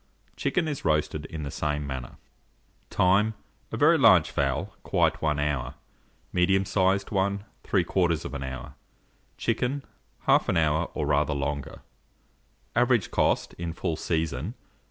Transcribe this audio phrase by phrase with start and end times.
[0.35, 2.17] Chicken is roasted in the same manner.
[2.89, 3.35] Time.
[3.71, 5.75] A very large fowl, quite 1 hour,
[6.33, 8.73] medium sized one 3/4 hour,
[9.37, 9.83] chicken
[10.27, 11.83] 1/2 hour, or rather longer.
[12.75, 14.67] Average cost, in full season, 5s.